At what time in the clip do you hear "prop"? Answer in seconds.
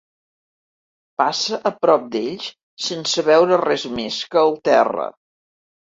1.85-2.09